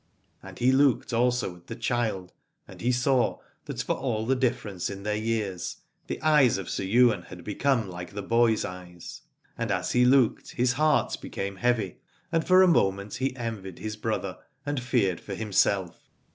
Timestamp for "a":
12.63-12.67